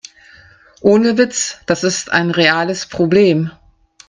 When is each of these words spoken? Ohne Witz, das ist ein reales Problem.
Ohne 0.81 1.19
Witz, 1.19 1.59
das 1.67 1.83
ist 1.83 2.11
ein 2.11 2.31
reales 2.31 2.87
Problem. 2.87 3.51